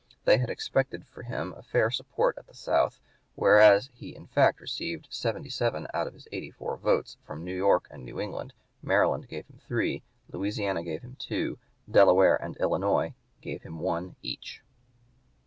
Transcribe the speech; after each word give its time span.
They 0.25 0.39
had 0.39 0.49
expected 0.49 1.05
for 1.05 1.21
him 1.21 1.53
a 1.53 1.61
fair 1.61 1.91
support 1.91 2.35
at 2.39 2.47
the 2.47 2.55
South, 2.55 2.99
whereas 3.35 3.91
he 3.93 4.15
in 4.15 4.25
fact 4.25 4.59
received 4.59 5.05
seventy 5.11 5.51
seven 5.51 5.85
out 5.93 6.07
of 6.07 6.15
his 6.15 6.27
eighty 6.31 6.49
four 6.49 6.75
votes 6.75 7.17
from 7.23 7.43
New 7.45 7.55
York 7.55 7.87
and 7.91 8.03
New 8.03 8.19
England; 8.19 8.53
Maryland 8.81 9.27
gave 9.29 9.45
him 9.45 9.59
three, 9.67 10.01
Louisiana 10.31 10.81
gave 10.83 11.03
him 11.03 11.17
two, 11.19 11.59
Delaware 11.87 12.35
and 12.35 12.57
Illinois 12.57 13.13
gave 13.41 13.61
him 13.61 13.77
one 13.77 14.15
each. 14.23 14.63